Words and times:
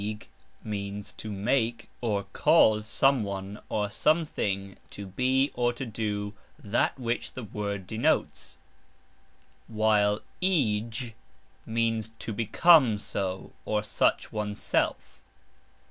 ig" 0.03 0.29
means 0.63 1.11
"to 1.13 1.31
make" 1.31 1.87
or 2.01 2.23
"cause" 2.33 2.87
someone 2.87 3.59
or 3.69 3.87
something 3.91 4.75
to 4.89 5.05
be 5.05 5.51
or 5.53 5.71
to 5.71 5.85
do 5.85 6.33
that 6.57 6.97
which 6.97 7.33
the 7.33 7.43
word 7.43 7.85
denotes, 7.85 8.57
while" 9.67 10.19
igx" 10.41 11.13
means 11.77 12.09
"to 12.17 12.33
become" 12.33 12.97
so 12.97 13.53
or 13.63 13.83
such 13.83 14.31
oneself. 14.31 15.21